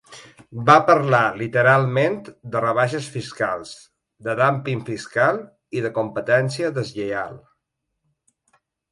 Va 0.67 0.75
parlar 0.85 1.17
literalment 1.39 2.15
de 2.55 2.61
rebaixes 2.63 3.09
fiscals, 3.15 3.73
de 4.27 4.33
dúmping 4.39 4.81
fiscal 4.87 5.37
i 5.79 5.83
de 5.87 5.91
competència 5.99 6.73
deslleial. 6.79 7.37